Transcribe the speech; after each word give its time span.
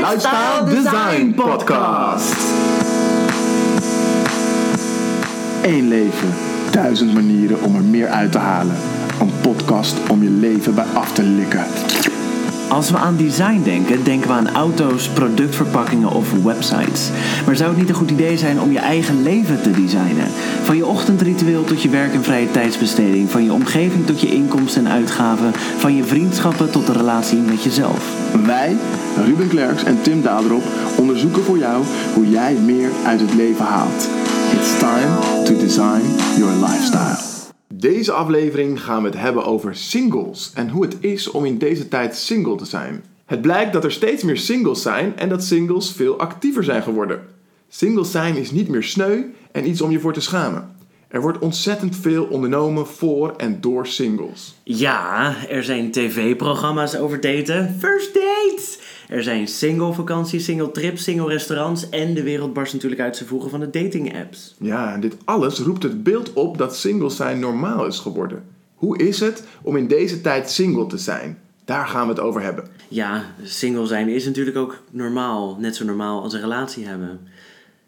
Lifestyle 0.00 0.64
Design 0.64 1.34
Podcast. 1.34 2.34
Eén 5.62 5.88
leven, 5.88 6.34
duizend 6.70 7.14
manieren 7.14 7.62
om 7.62 7.74
er 7.74 7.82
meer 7.82 8.08
uit 8.08 8.32
te 8.32 8.38
halen. 8.38 8.76
Een 9.20 9.32
podcast 9.40 9.96
om 10.08 10.22
je 10.22 10.30
leven 10.30 10.74
bij 10.74 10.84
af 10.94 11.12
te 11.12 11.22
likken. 11.22 11.64
Als 12.70 12.90
we 12.90 12.96
aan 12.96 13.16
design 13.16 13.60
denken, 13.64 14.04
denken 14.04 14.28
we 14.28 14.34
aan 14.34 14.50
auto's, 14.50 15.08
productverpakkingen 15.08 16.10
of 16.10 16.32
websites. 16.42 17.10
Maar 17.46 17.56
zou 17.56 17.70
het 17.70 17.78
niet 17.78 17.88
een 17.88 17.94
goed 17.94 18.10
idee 18.10 18.38
zijn 18.38 18.60
om 18.60 18.72
je 18.72 18.78
eigen 18.78 19.22
leven 19.22 19.62
te 19.62 19.70
designen? 19.70 20.26
Van 20.62 20.76
je 20.76 20.86
ochtendritueel 20.86 21.64
tot 21.64 21.82
je 21.82 21.88
werk 21.88 22.12
en 22.12 22.24
vrije 22.24 22.50
tijdsbesteding, 22.50 23.30
van 23.30 23.44
je 23.44 23.52
omgeving 23.52 24.06
tot 24.06 24.20
je 24.20 24.34
inkomsten 24.34 24.86
en 24.86 24.92
uitgaven, 24.92 25.52
van 25.76 25.96
je 25.96 26.04
vriendschappen 26.04 26.70
tot 26.70 26.86
de 26.86 26.92
relatie 26.92 27.38
met 27.38 27.62
jezelf. 27.62 28.04
Wij, 28.46 28.76
Ruben 29.24 29.48
Klerks 29.48 29.84
en 29.84 30.02
Tim 30.02 30.22
Daderop, 30.22 30.64
onderzoeken 30.96 31.44
voor 31.44 31.58
jou 31.58 31.84
hoe 32.14 32.28
jij 32.28 32.54
meer 32.54 32.90
uit 33.06 33.20
het 33.20 33.34
leven 33.34 33.64
haalt. 33.64 34.08
It's 34.52 34.78
time 34.78 35.44
to 35.44 35.56
design 35.56 36.02
your 36.36 36.52
lifestyle. 36.52 37.29
Deze 37.80 38.12
aflevering 38.12 38.82
gaan 38.82 39.02
we 39.02 39.08
het 39.08 39.18
hebben 39.18 39.44
over 39.44 39.76
singles 39.76 40.50
en 40.54 40.68
hoe 40.68 40.82
het 40.82 40.96
is 41.00 41.30
om 41.30 41.44
in 41.44 41.58
deze 41.58 41.88
tijd 41.88 42.16
single 42.16 42.56
te 42.56 42.64
zijn. 42.64 43.04
Het 43.24 43.42
blijkt 43.42 43.72
dat 43.72 43.84
er 43.84 43.92
steeds 43.92 44.22
meer 44.22 44.38
singles 44.38 44.82
zijn 44.82 45.16
en 45.16 45.28
dat 45.28 45.44
singles 45.44 45.92
veel 45.92 46.18
actiever 46.18 46.64
zijn 46.64 46.82
geworden. 46.82 47.20
Singles 47.68 48.10
zijn 48.10 48.36
is 48.36 48.50
niet 48.50 48.68
meer 48.68 48.82
sneu 48.82 49.22
en 49.52 49.68
iets 49.68 49.80
om 49.80 49.90
je 49.90 50.00
voor 50.00 50.12
te 50.12 50.20
schamen. 50.20 50.76
Er 51.10 51.20
wordt 51.20 51.38
ontzettend 51.38 51.96
veel 51.96 52.24
ondernomen 52.24 52.86
voor 52.86 53.34
en 53.36 53.60
door 53.60 53.86
singles. 53.86 54.54
Ja, 54.62 55.34
er 55.48 55.64
zijn 55.64 55.90
tv-programma's 55.90 56.96
over 56.96 57.20
daten. 57.20 57.76
First 57.78 58.14
dates! 58.14 58.78
Er 59.08 59.22
zijn 59.22 59.48
single 59.48 59.92
vakanties, 59.92 60.44
single 60.44 60.70
trips, 60.70 61.02
single 61.02 61.28
restaurants 61.28 61.88
en 61.88 62.14
de 62.14 62.22
wereld 62.22 62.52
barst 62.52 62.72
natuurlijk 62.72 63.00
uit 63.00 63.16
zijn 63.16 63.28
voegen 63.28 63.50
van 63.50 63.60
de 63.60 63.70
dating 63.70 64.16
apps. 64.16 64.54
Ja, 64.58 64.92
en 64.92 65.00
dit 65.00 65.16
alles 65.24 65.58
roept 65.58 65.82
het 65.82 66.02
beeld 66.02 66.32
op 66.32 66.58
dat 66.58 66.76
single 66.76 67.10
zijn 67.10 67.40
normaal 67.40 67.86
is 67.86 67.98
geworden. 67.98 68.44
Hoe 68.74 68.98
is 68.98 69.20
het 69.20 69.44
om 69.62 69.76
in 69.76 69.86
deze 69.86 70.20
tijd 70.20 70.50
single 70.50 70.86
te 70.86 70.98
zijn? 70.98 71.38
Daar 71.64 71.86
gaan 71.86 72.06
we 72.06 72.12
het 72.12 72.22
over 72.22 72.42
hebben. 72.42 72.64
Ja, 72.88 73.24
single 73.42 73.86
zijn 73.86 74.08
is 74.08 74.24
natuurlijk 74.24 74.56
ook 74.56 74.82
normaal. 74.90 75.56
Net 75.60 75.76
zo 75.76 75.84
normaal 75.84 76.22
als 76.22 76.32
een 76.32 76.40
relatie 76.40 76.86
hebben. 76.86 77.20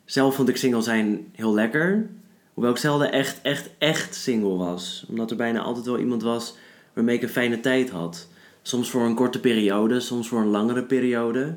Zelf 0.05 0.35
vond 0.35 0.49
ik 0.49 0.57
single 0.57 0.83
zijn 0.83 1.27
heel 1.33 1.55
lekker. 1.55 2.09
Hoewel 2.55 2.73
ik 2.73 2.79
zelden 2.79 3.13
echt, 3.13 3.41
echt, 3.43 3.71
echt 3.79 4.15
single 4.15 4.57
was. 4.57 5.05
Omdat 5.09 5.31
er 5.31 5.37
bijna 5.37 5.61
altijd 5.61 5.87
wel 5.87 5.99
iemand 5.99 6.23
was 6.23 6.55
waarmee 6.93 7.17
ik 7.17 7.23
een 7.23 7.29
fijne 7.29 7.61
tijd 7.61 7.91
had. 7.91 8.29
Soms 8.63 8.91
voor 8.91 9.05
een 9.05 9.15
korte 9.15 9.41
periode, 9.41 10.01
soms 10.01 10.29
voor 10.29 10.41
een 10.41 10.47
langere 10.47 10.83
periode. 10.83 11.55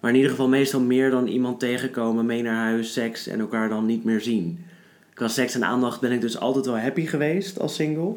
Maar 0.00 0.10
in 0.10 0.16
ieder 0.16 0.30
geval 0.30 0.48
meestal 0.48 0.80
meer 0.80 1.10
dan 1.10 1.26
iemand 1.26 1.60
tegenkomen, 1.60 2.26
mee 2.26 2.42
naar 2.42 2.64
huis, 2.70 2.92
seks 2.92 3.26
en 3.26 3.40
elkaar 3.40 3.68
dan 3.68 3.86
niet 3.86 4.04
meer 4.04 4.20
zien. 4.20 4.64
Qua 5.14 5.28
seks 5.28 5.54
en 5.54 5.64
aandacht 5.64 6.00
ben 6.00 6.12
ik 6.12 6.20
dus 6.20 6.38
altijd 6.38 6.66
wel 6.66 6.78
happy 6.78 7.06
geweest 7.06 7.58
als 7.58 7.74
single. 7.74 8.14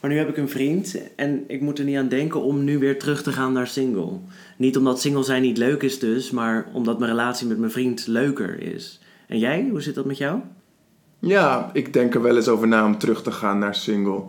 Maar 0.00 0.10
nu 0.10 0.16
heb 0.16 0.28
ik 0.28 0.36
een 0.36 0.48
vriend 0.48 0.98
en 1.16 1.44
ik 1.46 1.60
moet 1.60 1.78
er 1.78 1.84
niet 1.84 1.96
aan 1.96 2.08
denken 2.08 2.42
om 2.42 2.64
nu 2.64 2.78
weer 2.78 2.98
terug 2.98 3.22
te 3.22 3.32
gaan 3.32 3.52
naar 3.52 3.66
single. 3.66 4.18
Niet 4.56 4.76
omdat 4.76 5.00
single 5.00 5.22
zijn 5.22 5.42
niet 5.42 5.58
leuk 5.58 5.82
is 5.82 5.98
dus, 5.98 6.30
maar 6.30 6.66
omdat 6.72 6.98
mijn 6.98 7.10
relatie 7.10 7.46
met 7.46 7.58
mijn 7.58 7.70
vriend 7.70 8.06
leuker 8.06 8.62
is. 8.62 9.00
En 9.26 9.38
jij, 9.38 9.68
hoe 9.70 9.82
zit 9.82 9.94
dat 9.94 10.04
met 10.04 10.18
jou? 10.18 10.40
Ja, 11.20 11.70
ik 11.72 11.92
denk 11.92 12.14
er 12.14 12.22
wel 12.22 12.36
eens 12.36 12.48
over 12.48 12.68
na 12.68 12.84
om 12.84 12.98
terug 12.98 13.22
te 13.22 13.32
gaan 13.32 13.58
naar 13.58 13.74
single. 13.74 14.22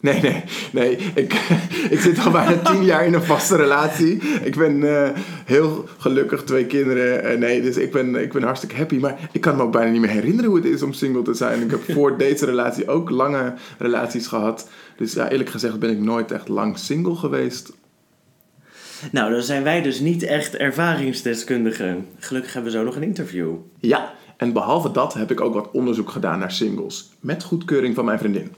Nee, 0.00 0.20
nee, 0.20 0.42
nee. 0.72 0.96
Ik, 1.14 1.32
ik 1.94 2.00
zit 2.00 2.24
al 2.24 2.30
bijna 2.30 2.58
tien 2.70 2.84
jaar 2.84 3.06
in 3.06 3.14
een 3.14 3.22
vaste 3.22 3.56
relatie. 3.56 4.20
Ik 4.42 4.56
ben 4.56 4.80
uh, 4.80 5.08
heel 5.44 5.88
gelukkig, 5.98 6.44
twee 6.44 6.66
kinderen. 6.66 7.32
Uh, 7.32 7.38
nee, 7.38 7.62
dus 7.62 7.76
ik 7.76 7.92
ben, 7.92 8.14
ik 8.14 8.32
ben 8.32 8.42
hartstikke 8.42 8.76
happy. 8.76 8.98
Maar 8.98 9.28
ik 9.32 9.40
kan 9.40 9.56
me 9.56 9.62
ook 9.62 9.72
bijna 9.72 9.90
niet 9.90 10.00
meer 10.00 10.10
herinneren 10.10 10.50
hoe 10.50 10.58
het 10.58 10.66
is 10.66 10.82
om 10.82 10.92
single 10.92 11.22
te 11.22 11.34
zijn. 11.34 11.62
Ik 11.62 11.70
heb 11.70 11.80
voor 11.96 12.18
deze 12.18 12.44
relatie 12.44 12.88
ook 12.88 13.10
lange 13.10 13.54
relaties 13.78 14.26
gehad. 14.26 14.68
Dus 14.96 15.12
ja, 15.12 15.30
eerlijk 15.30 15.50
gezegd 15.50 15.78
ben 15.78 15.90
ik 15.90 15.98
nooit 15.98 16.32
echt 16.32 16.48
lang 16.48 16.78
single 16.78 17.14
geweest. 17.14 17.72
Nou, 19.12 19.30
dan 19.30 19.42
zijn 19.42 19.62
wij 19.62 19.82
dus 19.82 20.00
niet 20.00 20.22
echt 20.22 20.56
ervaringsdeskundigen. 20.56 22.06
Gelukkig 22.18 22.52
hebben 22.52 22.72
we 22.72 22.78
zo 22.78 22.84
nog 22.84 22.96
een 22.96 23.02
interview. 23.02 23.54
Ja, 23.80 24.12
en 24.36 24.52
behalve 24.52 24.90
dat 24.90 25.14
heb 25.14 25.30
ik 25.30 25.40
ook 25.40 25.54
wat 25.54 25.70
onderzoek 25.70 26.10
gedaan 26.10 26.38
naar 26.38 26.52
singles. 26.52 27.10
Met 27.20 27.42
goedkeuring 27.42 27.94
van 27.94 28.04
mijn 28.04 28.18
vriendin. 28.18 28.54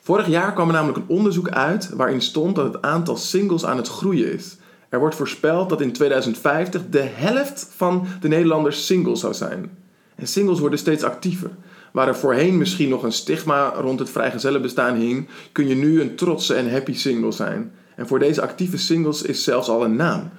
Vorig 0.00 0.26
jaar 0.26 0.52
kwam 0.52 0.66
er 0.66 0.74
namelijk 0.74 0.98
een 0.98 1.16
onderzoek 1.16 1.48
uit 1.48 1.88
waarin 1.88 2.20
stond 2.20 2.56
dat 2.56 2.72
het 2.72 2.82
aantal 2.82 3.16
singles 3.16 3.64
aan 3.64 3.76
het 3.76 3.88
groeien 3.88 4.32
is. 4.32 4.56
Er 4.88 4.98
wordt 4.98 5.14
voorspeld 5.14 5.68
dat 5.68 5.80
in 5.80 5.92
2050 5.92 6.82
de 6.90 7.02
helft 7.02 7.72
van 7.76 8.06
de 8.20 8.28
Nederlanders 8.28 8.86
single 8.86 9.16
zou 9.16 9.34
zijn. 9.34 9.70
En 10.14 10.26
singles 10.26 10.58
worden 10.58 10.78
steeds 10.78 11.02
actiever. 11.02 11.50
Waar 11.92 12.08
er 12.08 12.16
voorheen 12.16 12.58
misschien 12.58 12.88
nog 12.88 13.02
een 13.02 13.12
stigma 13.12 13.68
rond 13.68 13.98
het 13.98 14.10
vrijgezellenbestaan 14.10 14.96
hing, 14.96 15.28
kun 15.52 15.68
je 15.68 15.74
nu 15.74 16.00
een 16.00 16.16
trotse 16.16 16.54
en 16.54 16.70
happy 16.70 16.94
single 16.94 17.32
zijn. 17.32 17.72
En 17.96 18.06
voor 18.06 18.18
deze 18.18 18.42
actieve 18.42 18.78
singles 18.78 19.22
is 19.22 19.44
zelfs 19.44 19.68
al 19.68 19.84
een 19.84 19.96
naam: 19.96 20.30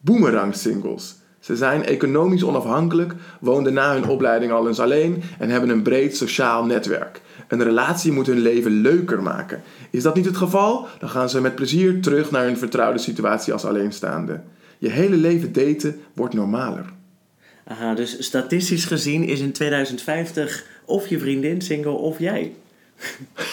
boomerang 0.00 0.54
singles. 0.54 1.14
Ze 1.44 1.56
zijn 1.56 1.84
economisch 1.84 2.42
onafhankelijk, 2.42 3.14
woonden 3.40 3.72
na 3.72 3.92
hun 3.92 4.08
opleiding 4.08 4.52
al 4.52 4.68
eens 4.68 4.80
alleen 4.80 5.22
en 5.38 5.50
hebben 5.50 5.70
een 5.70 5.82
breed 5.82 6.16
sociaal 6.16 6.64
netwerk. 6.64 7.20
Een 7.48 7.62
relatie 7.62 8.12
moet 8.12 8.26
hun 8.26 8.38
leven 8.38 8.72
leuker 8.72 9.22
maken. 9.22 9.62
Is 9.90 10.02
dat 10.02 10.14
niet 10.14 10.24
het 10.24 10.36
geval? 10.36 10.86
Dan 10.98 11.08
gaan 11.08 11.28
ze 11.28 11.40
met 11.40 11.54
plezier 11.54 12.00
terug 12.00 12.30
naar 12.30 12.44
hun 12.44 12.58
vertrouwde 12.58 12.98
situatie 12.98 13.52
als 13.52 13.64
alleenstaande. 13.64 14.40
Je 14.78 14.88
hele 14.88 15.16
leven 15.16 15.52
daten 15.52 16.00
wordt 16.14 16.34
normaler. 16.34 16.84
Aha, 17.64 17.94
dus 17.94 18.24
statistisch 18.24 18.84
gezien 18.84 19.24
is 19.24 19.40
in 19.40 19.52
2050 19.52 20.66
of 20.84 21.06
je 21.06 21.18
vriendin 21.18 21.60
single 21.60 21.90
of 21.90 22.18
jij. 22.18 22.54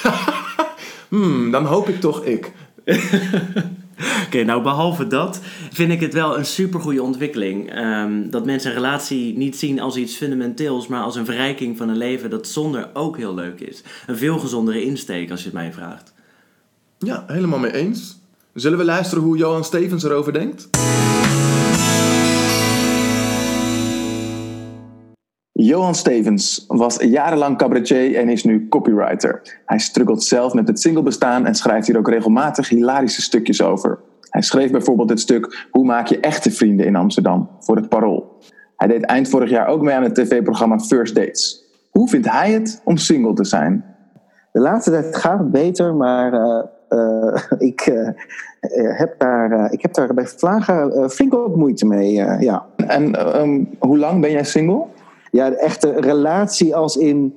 hmm, 1.09 1.51
dan 1.51 1.65
hoop 1.65 1.87
ik 1.89 1.99
toch 1.99 2.25
ik. 2.25 2.51
Oké, 4.25 4.43
nou 4.43 4.63
behalve 4.63 5.07
dat 5.07 5.41
vind 5.71 5.91
ik 5.91 5.99
het 5.99 6.13
wel 6.13 6.37
een 6.37 6.45
supergoeie 6.45 7.03
ontwikkeling. 7.03 7.71
Ehm, 7.71 8.29
dat 8.29 8.45
mensen 8.45 8.69
een 8.69 8.75
relatie 8.75 9.37
niet 9.37 9.57
zien 9.57 9.79
als 9.79 9.95
iets 9.95 10.15
fundamenteels, 10.15 10.87
maar 10.87 11.03
als 11.03 11.15
een 11.15 11.25
verrijking 11.25 11.77
van 11.77 11.89
een 11.89 11.97
leven 11.97 12.29
dat 12.29 12.47
zonder 12.47 12.89
ook 12.93 13.17
heel 13.17 13.33
leuk 13.33 13.59
is. 13.59 13.83
Een 14.07 14.17
veel 14.17 14.39
gezondere 14.39 14.83
insteek 14.83 15.31
als 15.31 15.39
je 15.39 15.45
het 15.45 15.55
mij 15.55 15.73
vraagt. 15.73 16.13
Ja, 16.97 17.23
helemaal 17.27 17.59
mee 17.59 17.73
eens. 17.73 18.19
Zullen 18.53 18.77
we 18.77 18.83
luisteren 18.83 19.23
hoe 19.23 19.37
Johan 19.37 19.63
Stevens 19.63 20.03
erover 20.03 20.33
denkt? 20.33 20.69
Johan 25.63 25.95
Stevens 25.95 26.65
was 26.67 26.97
jarenlang 26.97 27.57
cabaretier 27.57 28.15
en 28.15 28.29
is 28.29 28.43
nu 28.43 28.67
copywriter. 28.69 29.41
Hij 29.65 29.79
struggelt 29.79 30.23
zelf 30.23 30.53
met 30.53 30.67
het 30.67 30.79
singlebestaan 30.79 31.45
en 31.45 31.55
schrijft 31.55 31.87
hier 31.87 31.97
ook 31.97 32.09
regelmatig 32.09 32.69
hilarische 32.69 33.21
stukjes 33.21 33.61
over. 33.61 33.99
Hij 34.29 34.41
schreef 34.41 34.71
bijvoorbeeld 34.71 35.09
het 35.09 35.19
stuk 35.19 35.67
Hoe 35.71 35.85
maak 35.85 36.07
je 36.07 36.19
echte 36.19 36.51
vrienden 36.51 36.85
in 36.85 36.95
Amsterdam 36.95 37.49
voor 37.59 37.75
het 37.75 37.89
Parool. 37.89 38.37
Hij 38.75 38.87
deed 38.87 39.03
eind 39.03 39.29
vorig 39.29 39.49
jaar 39.49 39.67
ook 39.67 39.81
mee 39.81 39.95
aan 39.95 40.03
het 40.03 40.15
tv-programma 40.15 40.79
First 40.79 41.15
Dates. 41.15 41.63
Hoe 41.89 42.09
vindt 42.09 42.31
hij 42.31 42.51
het 42.51 42.81
om 42.83 42.97
single 42.97 43.33
te 43.33 43.45
zijn? 43.45 43.85
De 44.51 44.59
laatste 44.59 44.91
tijd 44.91 45.15
gaat 45.15 45.39
het 45.39 45.51
beter, 45.51 45.95
maar 45.95 46.33
uh, 46.33 46.63
uh, 46.89 47.41
ik, 47.69 47.87
uh, 47.87 48.09
heb 48.97 49.19
daar, 49.19 49.71
ik 49.71 49.81
heb 49.81 49.93
daar 49.93 50.13
bij 50.13 50.27
Vlagen 50.27 51.09
flink 51.09 51.33
ook 51.33 51.55
moeite 51.55 51.85
mee. 51.85 52.11
ja. 52.39 52.65
En 52.75 53.39
um, 53.41 53.69
hoe 53.79 53.97
lang 53.97 54.21
ben 54.21 54.31
jij 54.31 54.43
single? 54.43 54.85
Ja, 55.31 55.49
de 55.49 55.57
echte 55.57 55.91
relatie 55.91 56.75
als 56.75 56.97
in 56.97 57.33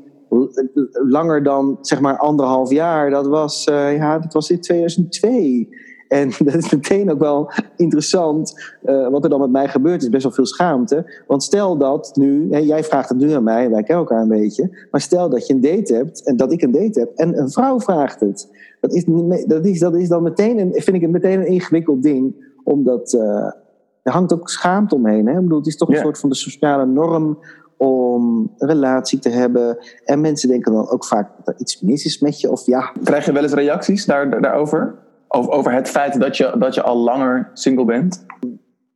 langer 0.93 1.43
dan 1.43 1.78
zeg 1.81 2.00
maar 2.00 2.19
anderhalf 2.19 2.71
jaar, 2.71 3.10
dat 3.10 3.27
was, 3.27 3.65
ja, 3.65 4.19
dat 4.19 4.32
was 4.32 4.50
in 4.50 4.60
2002. 4.60 5.69
En 6.09 6.31
dat 6.44 6.54
is 6.54 6.71
meteen 6.71 7.10
ook 7.10 7.19
wel 7.19 7.50
interessant 7.77 8.77
uh, 8.84 9.09
wat 9.09 9.25
er 9.25 9.31
dan 9.31 9.41
met 9.41 9.51
mij 9.51 9.69
gebeurt. 9.69 10.03
is 10.03 10.09
best 10.09 10.22
wel 10.22 10.33
veel 10.33 10.47
schaamte. 10.47 11.22
Want 11.27 11.42
stel 11.42 11.77
dat 11.77 12.10
nu, 12.15 12.48
hè, 12.51 12.59
jij 12.59 12.84
vraagt 12.84 13.09
het 13.09 13.19
nu 13.19 13.33
aan 13.33 13.45
mij, 13.45 13.71
wij 13.71 13.83
kennen 13.83 14.07
elkaar 14.07 14.22
een 14.22 14.28
beetje. 14.28 14.86
Maar 14.91 15.01
stel 15.01 15.28
dat 15.28 15.47
je 15.47 15.54
een 15.54 15.60
date 15.60 15.95
hebt 15.95 16.24
en 16.24 16.36
dat 16.36 16.53
ik 16.53 16.63
een 16.63 16.72
date 16.72 17.01
heb 17.01 17.13
en 17.15 17.39
een 17.39 17.51
vrouw 17.51 17.80
vraagt 17.80 18.21
het. 18.21 18.48
Dat 18.80 18.95
is, 18.95 19.04
dat 19.47 19.66
is, 19.66 19.78
dat 19.78 19.95
is 19.95 20.09
dan 20.09 20.22
meteen, 20.22 20.59
een, 20.59 20.72
vind 20.72 21.03
ik 21.03 21.10
meteen 21.10 21.41
een 21.41 21.47
ingewikkeld 21.47 22.03
ding. 22.03 22.53
Omdat 22.65 23.13
uh, 23.13 23.53
er 24.03 24.13
hangt 24.13 24.33
ook 24.33 24.48
schaamte 24.48 24.95
omheen. 24.95 25.27
Hè? 25.27 25.34
Ik 25.34 25.42
bedoel, 25.42 25.59
het 25.59 25.66
is 25.66 25.77
toch 25.77 25.89
een 25.89 25.97
soort 25.97 26.19
van 26.19 26.28
de 26.28 26.34
sociale 26.34 26.86
norm 26.86 27.39
om 27.76 28.53
een 28.59 28.68
relatie 28.68 29.18
te 29.18 29.28
hebben. 29.28 29.78
En 30.04 30.21
mensen 30.21 30.48
denken 30.48 30.72
dan 30.72 30.88
ook 30.88 31.04
vaak 31.04 31.30
dat 31.36 31.54
er 31.54 31.60
iets 31.60 31.80
mis 31.80 32.04
is 32.04 32.18
met 32.18 32.41
je. 32.41 32.50
Of 32.50 32.66
ja. 32.66 32.92
Krijg 33.04 33.24
je 33.24 33.32
wel 33.32 33.42
eens 33.42 33.53
reacties 33.53 34.04
daar, 34.04 34.41
daarover? 34.41 34.94
Over, 35.28 35.50
over 35.50 35.72
het 35.72 35.88
feit 35.88 36.21
dat 36.21 36.36
je, 36.36 36.54
dat 36.59 36.74
je 36.74 36.82
al 36.82 36.97
langer 36.97 37.50
single 37.53 37.84
bent? 37.84 38.24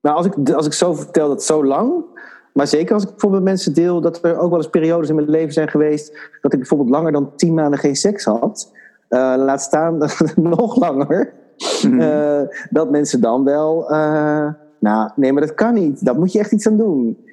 Nou, 0.01 0.17
als 0.17 0.27
ik, 0.27 0.51
als 0.51 0.67
ik 0.67 0.73
zo 0.73 0.95
vertel 0.95 1.29
dat 1.29 1.45
zo 1.45 1.65
lang. 1.65 2.05
Maar 2.53 2.67
zeker 2.67 2.95
als 2.95 3.03
ik 3.03 3.11
bijvoorbeeld 3.11 3.43
met 3.43 3.53
mensen 3.53 3.75
deel 3.75 4.01
dat 4.01 4.25
er 4.25 4.39
ook 4.39 4.51
wel 4.51 4.59
eens 4.59 4.71
periodes 4.71 5.09
in 5.09 5.15
mijn 5.15 5.31
leven 5.31 5.53
zijn 5.53 5.69
geweest. 5.69 6.19
dat 6.43 6.53
ik 6.53 6.59
bijvoorbeeld 6.59 6.91
langer 6.91 7.13
dan 7.13 7.37
tien 7.37 7.55
maanden 7.55 7.79
geen 7.79 7.97
seks 7.97 8.25
had. 8.25 8.73
Uh, 9.11 9.35
laat 9.37 9.63
staan 9.63 9.99
nog 10.37 10.77
langer. 10.77 11.33
Eh, 11.99 12.41
dat 12.71 12.91
mensen 12.91 13.21
dan 13.21 13.45
wel, 13.45 13.93
uh, 13.93 14.49
nou, 14.81 15.11
nee, 15.17 15.33
maar 15.33 15.47
dat 15.47 15.55
kan 15.55 15.75
niet. 15.75 16.05
Dat 16.05 16.17
moet 16.17 16.33
je 16.33 16.39
echt 16.39 16.53
iets 16.53 16.67
aan 16.67 16.77
doen. 16.77 17.27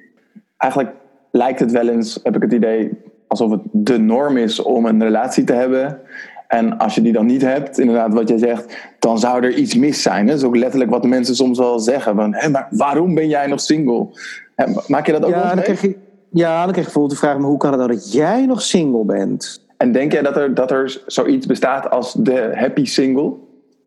Eigenlijk 0.56 0.94
lijkt 1.36 1.60
het 1.60 1.72
wel 1.72 1.88
eens, 1.88 2.20
heb 2.22 2.36
ik 2.36 2.42
het 2.42 2.52
idee, 2.52 2.90
alsof 3.26 3.50
het 3.50 3.60
de 3.72 3.98
norm 3.98 4.36
is 4.36 4.62
om 4.62 4.86
een 4.86 5.02
relatie 5.02 5.44
te 5.44 5.52
hebben. 5.52 6.00
En 6.48 6.78
als 6.78 6.94
je 6.94 7.02
die 7.02 7.12
dan 7.12 7.26
niet 7.26 7.42
hebt, 7.42 7.78
inderdaad 7.78 8.12
wat 8.12 8.28
jij 8.28 8.38
zegt, 8.38 8.76
dan 8.98 9.18
zou 9.18 9.44
er 9.44 9.54
iets 9.54 9.74
mis 9.74 10.02
zijn. 10.02 10.26
Dat 10.26 10.36
is 10.36 10.44
ook 10.44 10.56
letterlijk 10.56 10.90
wat 10.90 11.04
mensen 11.04 11.34
soms 11.34 11.58
wel 11.58 11.78
zeggen. 11.78 12.14
Van, 12.14 12.34
Hé, 12.34 12.48
maar 12.48 12.66
waarom 12.70 13.14
ben 13.14 13.28
jij 13.28 13.46
nog 13.46 13.60
single? 13.60 14.08
Maak 14.86 15.06
je 15.06 15.12
dat 15.12 15.24
ook 15.24 15.30
ja, 15.30 15.42
wel 15.42 15.54
dan 15.54 15.62
krijg 15.62 15.80
je, 15.80 15.96
Ja, 16.30 16.62
dan 16.62 16.72
krijg 16.72 16.76
je 16.76 16.82
bijvoorbeeld 16.82 17.10
de 17.10 17.26
vraag, 17.26 17.38
maar 17.38 17.48
hoe 17.48 17.58
kan 17.58 17.70
het 17.70 17.78
nou 17.78 17.92
dat 17.92 18.12
jij 18.12 18.46
nog 18.46 18.62
single 18.62 19.04
bent? 19.04 19.64
En 19.76 19.92
denk 19.92 20.12
jij 20.12 20.22
dat 20.22 20.36
er, 20.36 20.54
dat 20.54 20.70
er 20.70 21.02
zoiets 21.06 21.46
bestaat 21.46 21.90
als 21.90 22.12
de 22.12 22.52
happy 22.54 22.84
single? 22.84 23.32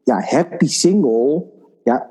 Ja, 0.03 0.21
happy 0.21 0.67
single. 0.67 1.43
Ja, 1.83 2.09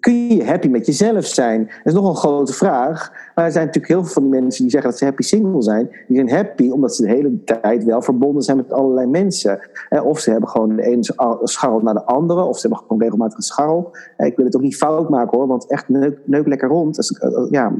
kun 0.00 0.34
je 0.34 0.44
happy 0.44 0.68
met 0.68 0.86
jezelf 0.86 1.26
zijn? 1.26 1.66
Dat 1.66 1.92
is 1.92 1.92
nog 1.92 2.08
een 2.08 2.16
grote 2.16 2.52
vraag. 2.52 3.12
Maar 3.34 3.44
er 3.44 3.52
zijn 3.52 3.66
natuurlijk 3.66 3.92
heel 3.92 4.04
veel 4.04 4.12
van 4.12 4.22
die 4.22 4.40
mensen 4.40 4.62
die 4.62 4.70
zeggen 4.70 4.90
dat 4.90 4.98
ze 4.98 5.04
happy 5.04 5.22
single 5.22 5.62
zijn. 5.62 5.88
Die 6.08 6.16
zijn 6.16 6.30
happy 6.30 6.70
omdat 6.70 6.94
ze 6.94 7.02
de 7.02 7.08
hele 7.08 7.44
tijd 7.44 7.84
wel 7.84 8.02
verbonden 8.02 8.42
zijn 8.42 8.56
met 8.56 8.72
allerlei 8.72 9.06
mensen. 9.06 9.60
Of 10.04 10.18
ze 10.20 10.30
hebben 10.30 10.48
gewoon 10.48 10.76
de 10.76 10.82
ene 10.82 11.02
scharrel 11.42 11.80
naar 11.80 11.94
de 11.94 12.04
andere. 12.04 12.42
Of 12.42 12.58
ze 12.58 12.60
hebben 12.60 12.86
gewoon 12.86 13.02
regelmatig 13.02 13.36
een 13.36 13.42
scharrel. 13.42 13.96
Ik 14.16 14.36
wil 14.36 14.44
het 14.44 14.56
ook 14.56 14.62
niet 14.62 14.76
fout 14.76 15.08
maken 15.08 15.38
hoor. 15.38 15.46
Want 15.46 15.70
echt 15.70 15.88
neuk, 15.88 16.18
neuk 16.24 16.46
lekker 16.46 16.68
rond. 16.68 17.20
Eh, 17.20 17.46
ja, 17.50 17.72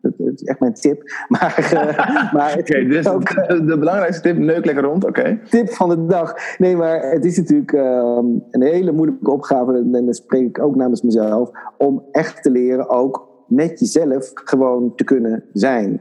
dat 0.00 0.12
is 0.34 0.42
echt 0.42 0.60
mijn 0.60 0.74
tip. 0.74 1.02
Maar, 1.28 1.70
uh, 1.72 2.32
maar 2.36 2.58
okay, 2.58 2.84
dus 2.84 3.08
ook, 3.08 3.34
de 3.66 3.76
belangrijkste 3.78 4.22
tip, 4.22 4.38
neuk 4.38 4.64
lekker 4.64 4.84
rond, 4.84 5.04
oké. 5.04 5.38
Tip 5.50 5.70
van 5.70 5.88
de 5.88 6.06
dag. 6.06 6.34
Nee, 6.58 6.76
maar 6.76 7.10
het 7.10 7.24
is 7.24 7.36
natuurlijk 7.36 7.72
uh, 7.72 8.18
een 8.50 8.62
hele 8.62 8.92
moeilijke 8.92 9.30
opgave. 9.30 9.72
En 9.72 9.90
dan 9.90 10.14
spreek 10.14 10.46
ik 10.46 10.62
ook 10.62 10.76
namens 10.76 11.02
mezelf. 11.02 11.50
Om 11.78 12.04
echt 12.10 12.42
te 12.42 12.50
leren 12.50 12.88
ook 12.88 13.27
met 13.48 13.80
jezelf 13.80 14.30
gewoon 14.34 14.94
te 14.94 15.04
kunnen 15.04 15.44
zijn. 15.52 16.00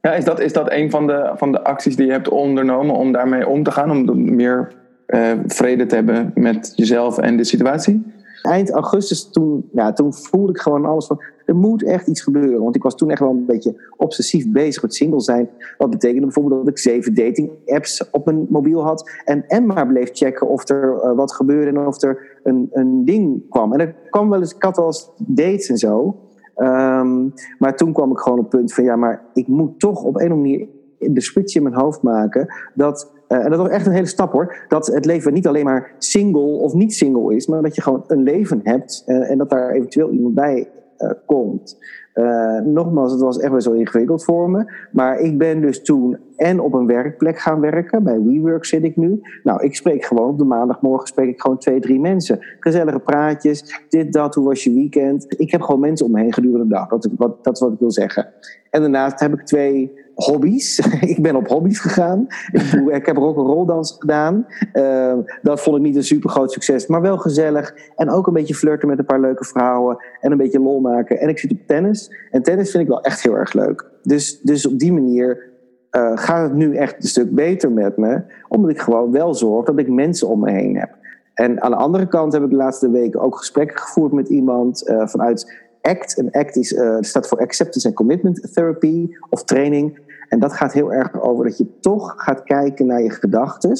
Ja, 0.00 0.14
is 0.14 0.24
dat, 0.24 0.40
is 0.40 0.52
dat 0.52 0.72
een 0.72 0.90
van 0.90 1.06
de, 1.06 1.32
van 1.34 1.52
de 1.52 1.64
acties 1.64 1.96
die 1.96 2.06
je 2.06 2.12
hebt 2.12 2.28
ondernomen 2.28 2.94
om 2.94 3.12
daarmee 3.12 3.48
om 3.48 3.62
te 3.62 3.70
gaan? 3.70 3.90
Om 3.90 4.34
meer 4.34 4.72
uh, 5.06 5.32
vrede 5.46 5.86
te 5.86 5.94
hebben 5.94 6.30
met 6.34 6.72
jezelf 6.74 7.18
en 7.18 7.36
de 7.36 7.44
situatie? 7.44 8.16
Eind 8.42 8.70
augustus, 8.70 9.30
toen, 9.30 9.68
ja, 9.72 9.92
toen 9.92 10.14
voelde 10.14 10.52
ik 10.52 10.58
gewoon 10.58 10.84
alles 10.84 11.06
van... 11.06 11.22
er 11.46 11.56
moet 11.56 11.84
echt 11.84 12.06
iets 12.06 12.22
gebeuren. 12.22 12.62
Want 12.62 12.76
ik 12.76 12.82
was 12.82 12.94
toen 12.94 13.10
echt 13.10 13.20
wel 13.20 13.30
een 13.30 13.46
beetje 13.46 13.90
obsessief 13.96 14.50
bezig 14.50 14.82
met 14.82 14.94
single 14.94 15.20
zijn. 15.20 15.48
Wat 15.78 15.90
betekende 15.90 16.20
bijvoorbeeld 16.20 16.60
dat 16.60 16.68
ik 16.68 16.78
zeven 16.78 17.14
dating 17.14 17.50
apps 17.66 18.10
op 18.10 18.24
mijn 18.24 18.46
mobiel 18.48 18.82
had... 18.82 19.10
en, 19.24 19.44
en 19.46 19.66
maar 19.66 19.86
bleef 19.86 20.10
checken 20.12 20.48
of 20.48 20.68
er 20.68 21.00
uh, 21.04 21.12
wat 21.12 21.32
gebeurde 21.32 21.78
en 21.78 21.86
of 21.86 22.02
er 22.02 22.40
een, 22.42 22.68
een 22.72 23.04
ding 23.04 23.48
kwam. 23.48 23.72
En 23.72 23.80
er 23.80 23.94
kwam 24.10 24.30
wel 24.30 24.40
eens, 24.40 24.54
ik 24.54 24.62
had 24.62 24.76
wel 24.76 24.86
eens 24.86 25.10
dates 25.16 25.68
en 25.68 25.78
zo... 25.78 26.16
Um, 26.62 27.32
maar 27.58 27.76
toen 27.76 27.92
kwam 27.92 28.10
ik 28.10 28.18
gewoon 28.18 28.38
op 28.38 28.44
het 28.44 28.54
punt 28.54 28.74
van 28.74 28.84
ja, 28.84 28.96
maar 28.96 29.24
ik 29.34 29.46
moet 29.46 29.80
toch 29.80 30.02
op 30.02 30.14
een 30.14 30.26
of 30.26 30.30
andere 30.30 30.40
manier 30.40 30.68
de 30.98 31.20
switch 31.20 31.54
in 31.54 31.62
mijn 31.62 31.74
hoofd 31.74 32.02
maken. 32.02 32.54
Dat, 32.74 33.12
uh, 33.28 33.44
en 33.44 33.50
dat 33.50 33.58
was 33.58 33.68
echt 33.68 33.86
een 33.86 33.92
hele 33.92 34.06
stap 34.06 34.32
hoor. 34.32 34.64
Dat 34.68 34.86
het 34.86 35.04
leven 35.04 35.32
niet 35.32 35.46
alleen 35.46 35.64
maar 35.64 35.94
single 35.98 36.40
of 36.40 36.72
niet 36.72 36.94
single 36.94 37.34
is, 37.34 37.46
maar 37.46 37.62
dat 37.62 37.74
je 37.74 37.82
gewoon 37.82 38.04
een 38.06 38.22
leven 38.22 38.60
hebt 38.62 39.02
uh, 39.06 39.30
en 39.30 39.38
dat 39.38 39.50
daar 39.50 39.70
eventueel 39.70 40.10
iemand 40.10 40.34
bij 40.34 40.68
uh, 40.98 41.10
komt. 41.26 41.78
Uh, 42.18 42.60
nogmaals, 42.60 43.12
het 43.12 43.20
was 43.20 43.38
echt 43.38 43.50
wel 43.50 43.60
zo 43.60 43.72
ingewikkeld 43.72 44.24
voor 44.24 44.50
me. 44.50 44.72
Maar 44.92 45.18
ik 45.18 45.38
ben 45.38 45.60
dus 45.60 45.82
toen 45.82 46.18
en 46.36 46.60
op 46.60 46.74
een 46.74 46.86
werkplek 46.86 47.38
gaan 47.38 47.60
werken. 47.60 48.02
Bij 48.02 48.22
WeWork 48.22 48.64
zit 48.64 48.84
ik 48.84 48.96
nu. 48.96 49.20
Nou, 49.42 49.64
ik 49.64 49.74
spreek 49.74 50.04
gewoon 50.04 50.28
op 50.28 50.38
de 50.38 50.44
maandagmorgen 50.44 51.08
spreek 51.08 51.28
ik 51.28 51.40
gewoon 51.40 51.58
twee, 51.58 51.80
drie 51.80 52.00
mensen. 52.00 52.38
Gezellige 52.60 52.98
praatjes, 52.98 53.84
dit, 53.88 54.12
dat, 54.12 54.34
hoe 54.34 54.44
was 54.44 54.64
je 54.64 54.74
weekend? 54.74 55.40
Ik 55.40 55.50
heb 55.50 55.60
gewoon 55.60 55.80
mensen 55.80 56.06
om 56.06 56.12
me 56.12 56.20
heen 56.20 56.32
gedurende 56.32 56.66
de 56.66 56.74
dag. 56.74 56.88
Wat, 57.16 57.44
dat 57.44 57.54
is 57.54 57.60
wat 57.60 57.72
ik 57.72 57.78
wil 57.78 57.90
zeggen. 57.90 58.28
En 58.70 58.80
daarnaast 58.80 59.20
heb 59.20 59.32
ik 59.32 59.46
twee 59.46 59.92
hobby's. 60.24 60.78
ik 61.14 61.22
ben 61.22 61.36
op 61.36 61.48
hobby's 61.48 61.78
gegaan. 61.78 62.26
Ik, 62.52 62.70
doe, 62.72 62.92
ik 62.92 63.06
heb 63.06 63.18
ook 63.18 63.36
een 63.36 63.44
roldans 63.44 63.96
gedaan. 63.98 64.46
Uh, 64.72 65.14
dat 65.42 65.60
vond 65.60 65.76
ik 65.76 65.82
niet 65.82 65.96
een 65.96 66.04
super 66.04 66.30
groot 66.30 66.52
succes, 66.52 66.86
maar 66.86 67.00
wel 67.00 67.18
gezellig. 67.18 67.74
En 67.96 68.10
ook 68.10 68.26
een 68.26 68.32
beetje 68.32 68.54
flirten 68.54 68.88
met 68.88 68.98
een 68.98 69.04
paar 69.04 69.20
leuke 69.20 69.44
vrouwen. 69.44 69.96
En 70.20 70.32
een 70.32 70.38
beetje 70.38 70.60
lol 70.60 70.80
maken. 70.80 71.20
En 71.20 71.28
ik 71.28 71.38
zit 71.38 71.52
op 71.52 71.66
tennis. 71.66 72.12
En 72.30 72.42
tennis 72.42 72.70
vind 72.70 72.82
ik 72.82 72.88
wel 72.88 73.00
echt 73.00 73.22
heel 73.22 73.36
erg 73.36 73.52
leuk. 73.52 73.90
Dus, 74.02 74.40
dus 74.40 74.66
op 74.66 74.78
die 74.78 74.92
manier 74.92 75.50
uh, 75.90 76.10
gaat 76.14 76.42
het 76.42 76.54
nu 76.54 76.76
echt 76.76 76.94
een 77.02 77.08
stuk 77.08 77.34
beter 77.34 77.72
met 77.72 77.96
me. 77.96 78.22
Omdat 78.48 78.70
ik 78.70 78.80
gewoon 78.80 79.10
wel 79.10 79.34
zorg 79.34 79.66
dat 79.66 79.78
ik 79.78 79.88
mensen 79.88 80.28
om 80.28 80.40
me 80.40 80.50
heen 80.50 80.76
heb. 80.76 80.96
En 81.34 81.62
aan 81.62 81.70
de 81.70 81.76
andere 81.76 82.08
kant 82.08 82.32
heb 82.32 82.42
ik 82.42 82.50
de 82.50 82.56
laatste 82.56 82.90
weken 82.90 83.20
ook 83.20 83.36
gesprekken 83.36 83.78
gevoerd 83.78 84.12
met 84.12 84.28
iemand 84.28 84.88
uh, 84.88 85.06
vanuit 85.06 85.67
ACT. 85.88 86.18
En 86.18 86.30
ACT 86.30 86.56
is, 86.56 86.72
uh, 86.72 86.96
staat 87.00 87.28
voor 87.28 87.38
Acceptance 87.38 87.86
and 87.86 87.96
Commitment 87.96 88.52
Therapy 88.52 89.08
of 89.30 89.44
training. 89.44 89.98
En 90.28 90.38
dat 90.38 90.52
gaat 90.52 90.72
heel 90.72 90.92
erg 90.92 91.22
over 91.22 91.44
dat 91.44 91.58
je 91.58 91.78
toch 91.80 92.14
gaat 92.16 92.42
kijken 92.42 92.86
naar 92.86 93.02
je 93.02 93.10
gedachten. 93.10 93.78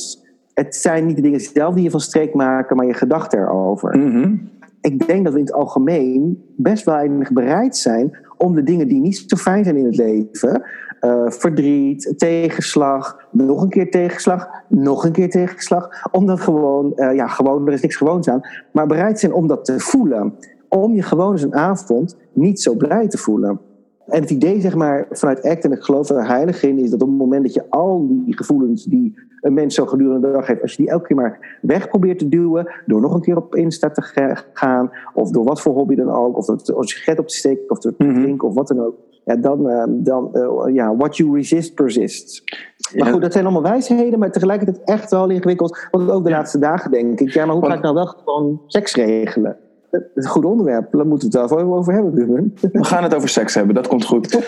Het 0.55 0.77
zijn 0.77 1.07
niet 1.07 1.17
de 1.17 1.23
dingen 1.23 1.41
zelf 1.41 1.75
die 1.75 1.83
je 1.83 1.91
van 1.91 2.01
streek 2.01 2.35
maken, 2.35 2.77
maar 2.77 2.87
je 2.87 2.95
gedachten 2.95 3.39
erover. 3.39 3.97
Mm-hmm. 3.97 4.51
Ik 4.81 5.07
denk 5.07 5.25
dat 5.25 5.33
we 5.33 5.39
in 5.39 5.45
het 5.45 5.55
algemeen 5.55 6.45
best 6.57 6.85
wel 6.85 6.95
weinig 6.95 7.33
bereid 7.33 7.77
zijn 7.77 8.17
om 8.37 8.55
de 8.55 8.63
dingen 8.63 8.89
die 8.89 9.01
niet 9.01 9.25
zo 9.27 9.37
fijn 9.37 9.65
zijn 9.65 9.77
in 9.77 9.85
het 9.85 9.97
leven, 9.97 10.63
uh, 11.01 11.31
verdriet, 11.31 12.15
tegenslag, 12.17 13.29
nog 13.31 13.63
een 13.63 13.69
keer 13.69 13.91
tegenslag, 13.91 14.49
nog 14.69 15.05
een 15.05 15.13
keer 15.13 15.31
tegenslag, 15.31 16.09
om 16.11 16.27
dat 16.27 16.41
gewoon, 16.41 16.93
uh, 16.97 17.15
ja, 17.15 17.27
gewoon, 17.27 17.67
er 17.67 17.73
is 17.73 17.81
niks 17.81 17.97
gewoons 17.97 18.29
aan, 18.29 18.41
maar 18.73 18.87
bereid 18.87 19.19
zijn 19.21 19.33
om 19.33 19.47
dat 19.47 19.65
te 19.65 19.81
voelen. 19.81 20.35
Om 20.69 20.95
je 20.95 21.03
gewoon 21.03 21.33
eens 21.33 21.43
een 21.43 21.55
avond 21.55 22.17
niet 22.33 22.61
zo 22.61 22.75
blij 22.75 23.09
te 23.09 23.19
voelen. 23.19 23.61
En 24.07 24.21
het 24.21 24.31
idee, 24.31 24.61
zeg 24.61 24.75
maar, 24.75 25.07
vanuit 25.11 25.43
ACT, 25.43 25.65
en 25.65 25.73
ik 25.73 25.83
geloof 25.83 26.09
er 26.09 26.27
heilig 26.27 26.63
in, 26.63 26.79
is 26.79 26.91
dat 26.91 27.03
op 27.03 27.09
het 27.09 27.19
moment 27.19 27.43
dat 27.43 27.55
je 27.55 27.65
al 27.69 28.07
die 28.09 28.37
gevoelens 28.37 28.85
die 28.85 29.15
een 29.41 29.53
mens 29.53 29.75
zo 29.75 29.87
gedurende 29.87 30.27
de 30.27 30.33
dag 30.33 30.47
heeft, 30.47 30.63
als 30.63 30.71
je 30.71 30.83
die 30.83 30.91
elke 30.91 31.07
keer 31.07 31.17
maar 31.17 31.59
weg 31.63 31.89
probeert 31.89 32.19
te 32.19 32.29
duwen, 32.29 32.73
door 32.87 33.01
nog 33.01 33.15
een 33.15 33.21
keer 33.21 33.37
op 33.37 33.55
Insta 33.55 33.91
te 33.91 34.03
gaan, 34.53 34.91
of 35.15 35.31
door 35.31 35.45
wat 35.45 35.61
voor 35.61 35.75
hobby 35.75 35.95
dan 35.95 36.11
ook, 36.11 36.37
of 36.37 36.47
door 36.47 36.79
een 36.79 36.89
sigaret 36.89 37.19
op 37.19 37.29
te 37.29 37.37
steken, 37.37 37.71
of 37.71 37.79
te 37.79 37.95
drinken, 37.97 38.23
mm-hmm. 38.23 38.41
of 38.41 38.55
wat 38.55 38.69
dan 38.69 38.81
ook, 38.81 38.95
ja, 39.25 39.37
dan, 39.37 39.71
uh, 39.71 39.85
dan 39.89 40.31
uh, 40.33 40.75
ja, 40.75 40.97
what 40.97 41.17
you 41.17 41.35
resist 41.35 41.75
persists. 41.75 42.45
Maar 42.97 43.13
goed, 43.13 43.23
dat 43.23 43.33
zijn 43.33 43.45
allemaal 43.45 43.71
wijsheden, 43.71 44.19
maar 44.19 44.33
tegelijkertijd 44.33 44.85
echt 44.85 45.11
wel 45.11 45.31
ingewikkeld. 45.31 45.89
Want 45.91 46.11
ook 46.11 46.25
de 46.25 46.31
laatste 46.31 46.59
dagen 46.59 46.91
denk 46.91 47.21
ik, 47.21 47.31
ja, 47.31 47.47
maar 47.47 47.55
hoe 47.55 47.67
ga 47.67 47.75
ik 47.75 47.83
nou 47.83 47.95
wel 47.95 48.07
gewoon 48.07 48.63
seks 48.67 48.95
regelen? 48.95 49.57
Een 49.91 50.27
goed 50.27 50.45
onderwerp. 50.45 50.93
Daar 50.93 51.07
moeten 51.07 51.31
we 51.31 51.39
het 51.39 51.51
wel 51.51 51.75
over 51.75 51.93
hebben, 51.93 52.15
Ruben. 52.15 52.55
We 52.73 52.85
gaan 52.85 53.03
het 53.03 53.15
over 53.15 53.29
seks 53.29 53.55
hebben, 53.55 53.75
dat 53.75 53.87
komt 53.87 54.05
goed. 54.05 54.33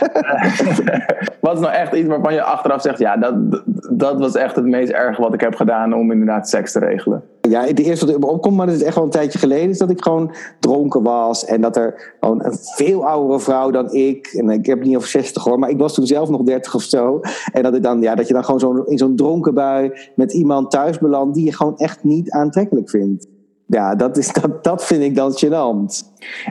wat 1.40 1.54
is 1.54 1.60
nou 1.60 1.72
echt 1.72 1.94
iets 1.94 2.08
waarvan 2.08 2.34
je 2.34 2.42
achteraf 2.42 2.82
zegt... 2.82 2.98
ja, 2.98 3.16
dat, 3.16 3.62
dat 3.90 4.18
was 4.18 4.34
echt 4.34 4.56
het 4.56 4.64
meest 4.64 4.92
erge 4.92 5.22
wat 5.22 5.34
ik 5.34 5.40
heb 5.40 5.54
gedaan... 5.54 5.94
om 5.94 6.12
inderdaad 6.12 6.48
seks 6.48 6.72
te 6.72 6.78
regelen? 6.78 7.22
Ja, 7.40 7.72
de 7.72 7.82
eerste 7.82 8.06
wat 8.06 8.14
er 8.14 8.28
opkomt, 8.28 8.56
maar 8.56 8.66
dat 8.66 8.74
is 8.74 8.82
echt 8.82 8.94
wel 8.94 9.04
een 9.04 9.10
tijdje 9.10 9.38
geleden... 9.38 9.70
is 9.70 9.78
dat 9.78 9.90
ik 9.90 10.02
gewoon 10.02 10.34
dronken 10.58 11.02
was. 11.02 11.44
En 11.44 11.60
dat 11.60 11.76
er 11.76 12.14
gewoon 12.20 12.44
een 12.44 12.58
veel 12.76 13.06
oudere 13.06 13.40
vrouw 13.40 13.70
dan 13.70 13.92
ik... 13.92 14.26
en 14.26 14.50
ik 14.50 14.66
heb 14.66 14.78
het 14.78 14.86
niet 14.86 14.96
over 14.96 15.08
60 15.08 15.44
hoor... 15.44 15.58
maar 15.58 15.70
ik 15.70 15.78
was 15.78 15.94
toen 15.94 16.06
zelf 16.06 16.28
nog 16.28 16.42
30 16.42 16.74
of 16.74 16.82
zo. 16.82 17.20
En 17.52 17.62
dat, 17.62 17.74
ik 17.74 17.82
dan, 17.82 18.02
ja, 18.02 18.14
dat 18.14 18.26
je 18.26 18.34
dan 18.34 18.44
gewoon 18.44 18.60
zo 18.60 18.74
in 18.82 18.98
zo'n 18.98 19.16
dronken 19.16 19.54
bui... 19.54 19.92
met 20.14 20.32
iemand 20.32 20.70
thuis 20.70 20.98
belandt... 20.98 21.34
die 21.34 21.44
je 21.44 21.54
gewoon 21.54 21.76
echt 21.76 22.04
niet 22.04 22.30
aantrekkelijk 22.30 22.90
vindt 22.90 23.26
ja, 23.70 23.94
dat, 23.94 24.16
is, 24.16 24.32
dat, 24.32 24.64
dat 24.64 24.84
vind 24.84 25.02
ik 25.02 25.14
dan 25.14 25.32
gênant. 25.32 26.02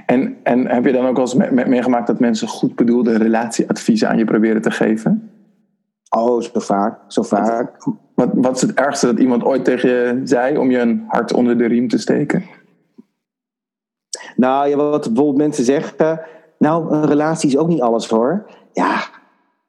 En, 0.05 0.37
en 0.43 0.67
heb 0.67 0.85
je 0.85 0.91
dan 0.91 1.05
ook 1.05 1.15
wel 1.15 1.25
eens 1.25 1.33
me, 1.33 1.51
me, 1.51 1.65
meegemaakt 1.65 2.07
dat 2.07 2.19
mensen 2.19 2.47
goed 2.47 2.75
bedoelde 2.75 3.17
relatieadviezen 3.17 4.09
aan 4.09 4.17
je 4.17 4.25
proberen 4.25 4.61
te 4.61 4.71
geven? 4.71 5.31
Oh, 6.09 6.41
zo 6.41 6.59
vaak. 6.59 6.99
Zo 7.07 7.21
vaak. 7.21 7.83
Wat, 7.83 7.95
wat, 8.15 8.29
wat 8.33 8.55
is 8.55 8.61
het 8.61 8.73
ergste 8.73 9.05
dat 9.05 9.19
iemand 9.19 9.43
ooit 9.43 9.65
tegen 9.65 9.89
je 9.89 10.21
zei 10.23 10.57
om 10.57 10.71
je 10.71 10.79
een 10.79 11.03
hart 11.07 11.33
onder 11.33 11.57
de 11.57 11.65
riem 11.65 11.87
te 11.87 11.97
steken? 11.97 12.43
Nou, 14.35 14.69
ja, 14.69 14.75
wat 14.75 15.05
bijvoorbeeld 15.05 15.37
mensen 15.37 15.63
zeggen. 15.63 16.19
Nou, 16.57 16.93
een 16.93 17.05
relatie 17.05 17.49
is 17.49 17.57
ook 17.57 17.67
niet 17.67 17.81
alles 17.81 18.07
hoor. 18.07 18.45
Ja, 18.73 18.99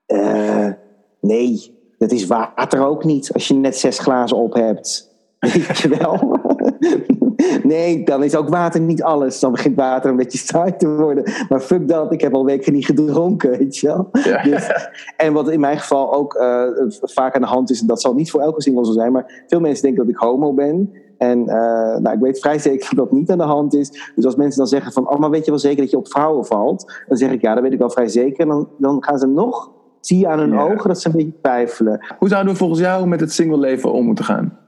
uh, 0.07 0.73
nee, 1.21 1.79
dat 1.99 2.13
is 2.13 2.27
water 2.27 2.87
ook 2.87 3.05
niet 3.05 3.33
als 3.33 3.49
je 3.49 3.55
net 3.55 3.77
zes 3.77 3.99
glazen 3.99 4.37
op 4.37 4.55
hebt. 4.55 5.09
Weet 5.41 5.79
je 5.79 5.89
wel? 5.89 6.39
Nee, 7.63 8.05
dan 8.05 8.25
is 8.25 8.37
ook 8.37 8.49
water 8.49 8.81
niet 8.81 9.03
alles. 9.03 9.41
Dan 9.41 9.53
begint 9.53 9.77
water 9.77 10.11
een 10.11 10.17
beetje 10.17 10.39
saai 10.39 10.77
te 10.77 10.89
worden. 10.89 11.33
Maar 11.49 11.61
fuck 11.61 11.89
dat, 11.89 12.13
ik 12.13 12.21
heb 12.21 12.35
al 12.35 12.45
weken 12.45 12.73
niet 12.73 12.85
gedronken, 12.85 13.51
weet 13.51 13.77
je 13.77 13.87
wel. 13.87 14.09
Ja. 14.25 14.43
Dus, 14.43 14.71
en 15.17 15.33
wat 15.33 15.51
in 15.51 15.61
mijn 15.61 15.79
geval 15.79 16.15
ook 16.15 16.35
uh, 16.35 16.63
vaak 17.01 17.35
aan 17.35 17.41
de 17.41 17.47
hand 17.47 17.71
is, 17.71 17.81
en 17.81 17.87
dat 17.87 18.01
zal 18.01 18.15
niet 18.15 18.31
voor 18.31 18.41
elke 18.41 18.63
single 18.63 18.85
zo 18.85 18.93
zijn, 18.93 19.13
maar 19.13 19.45
veel 19.47 19.61
mensen 19.61 19.83
denken 19.83 20.05
dat 20.07 20.15
ik 20.15 20.21
homo 20.21 20.55
ben. 20.55 20.93
En 21.19 21.39
uh, 21.39 21.97
nou, 21.97 22.11
ik 22.11 22.21
weet 22.21 22.41
vrij 22.41 22.59
zeker 22.59 22.95
dat 22.95 23.09
dat 23.09 23.19
niet 23.19 23.31
aan 23.31 23.39
de 23.39 23.45
hand 23.45 23.75
is. 23.75 24.13
Dus 24.15 24.25
als 24.25 24.37
mensen 24.37 24.59
dan 24.59 24.67
zeggen 24.67 24.93
van, 24.93 25.11
oh, 25.11 25.19
maar 25.19 25.31
weet 25.31 25.45
je 25.45 25.51
wel 25.51 25.61
zeker 25.61 25.81
dat 25.81 25.91
je 25.91 25.97
op 25.97 26.11
vrouwen 26.11 26.47
valt? 26.47 27.03
Dan 27.09 27.17
zeg 27.17 27.31
ik, 27.31 27.41
ja, 27.41 27.55
dat 27.55 27.63
weet 27.63 27.73
ik 27.73 27.79
wel 27.79 27.91
vrij 27.91 28.09
zeker. 28.09 28.41
En 28.41 28.49
dan, 28.49 28.69
dan 28.79 29.05
gaan 29.05 29.19
ze 29.19 29.27
nog, 29.27 29.71
zie 30.01 30.19
je 30.19 30.29
aan 30.29 30.39
hun 30.39 30.53
ja. 30.53 30.63
ogen 30.63 30.89
dat 30.89 31.01
ze 31.01 31.09
een 31.09 31.17
beetje 31.17 31.41
twijfelen. 31.43 32.07
Hoe 32.19 32.29
zouden 32.29 32.53
we 32.53 32.59
volgens 32.59 32.81
jou 32.81 33.07
met 33.07 33.21
het 33.21 33.33
single 33.33 33.59
leven 33.59 33.93
om 33.93 34.05
moeten 34.05 34.25
gaan? 34.25 34.59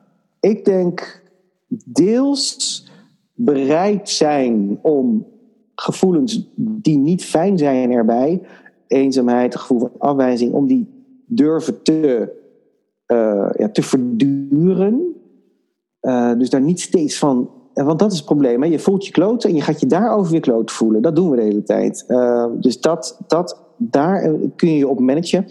Ik 0.41 0.65
denk 0.65 1.22
deels 1.85 2.91
bereid 3.35 4.09
zijn 4.09 4.79
om 4.83 5.27
gevoelens 5.75 6.49
die 6.57 6.99
niet 6.99 7.25
fijn 7.25 7.59
zijn 7.59 7.91
erbij, 7.91 8.43
eenzaamheid, 8.87 9.57
gevoel 9.57 9.79
van 9.79 9.91
afwijzing, 9.99 10.53
om 10.53 10.67
die 10.67 10.87
durven 11.27 11.83
te, 11.83 12.33
uh, 13.07 13.51
ja, 13.57 13.69
te 13.69 13.83
verduren. 13.83 15.15
Uh, 16.01 16.33
dus 16.39 16.51
daar 16.51 16.61
niet 16.61 16.81
steeds 16.81 17.19
van. 17.19 17.51
Want 17.75 17.99
dat 17.99 18.11
is 18.11 18.17
het 18.17 18.27
probleem. 18.27 18.63
Hè? 18.63 18.69
Je 18.69 18.79
voelt 18.79 19.07
je 19.07 19.13
kloot 19.13 19.45
en 19.45 19.55
je 19.55 19.61
gaat 19.61 19.81
je 19.81 19.87
daarover 19.87 20.33
weer 20.33 20.41
kloot 20.41 20.73
voelen. 20.73 21.03
Dat 21.03 21.17
doen 21.17 21.31
we 21.31 21.37
de 21.37 21.43
hele 21.43 21.63
tijd. 21.63 22.05
Dus 22.61 22.81
dat, 22.81 23.21
dat, 23.27 23.65
daar 23.77 24.31
kun 24.57 24.71
je 24.71 24.77
je 24.77 24.89
op 24.89 25.01
managen. 25.01 25.47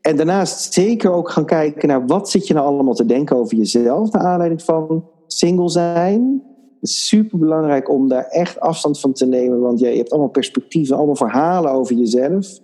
En 0.00 0.16
daarnaast 0.16 0.72
zeker 0.72 1.12
ook 1.12 1.30
gaan 1.30 1.44
kijken 1.44 1.88
naar 1.88 2.06
wat 2.06 2.30
zit 2.30 2.46
je 2.46 2.54
nou 2.54 2.66
allemaal 2.66 2.94
te 2.94 3.06
denken 3.06 3.36
over 3.36 3.56
jezelf. 3.56 4.12
Naar 4.12 4.22
aanleiding 4.22 4.62
van 4.62 5.04
single 5.38 5.68
zijn. 5.68 6.42
Super 6.82 7.38
belangrijk 7.38 7.90
om 7.90 8.08
daar 8.08 8.24
echt 8.24 8.60
afstand 8.60 9.00
van 9.00 9.12
te 9.12 9.26
nemen. 9.26 9.60
Want 9.60 9.80
je, 9.80 9.86
hebt 9.86 10.10
allemaal 10.10 10.30
perspectieven, 10.30 10.96
allemaal 10.96 11.16
verhalen 11.16 11.70
over 11.70 11.96
jezelf. 11.96 12.58